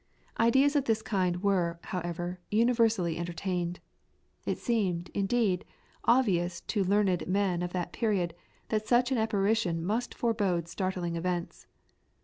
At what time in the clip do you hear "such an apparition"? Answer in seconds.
8.87-9.85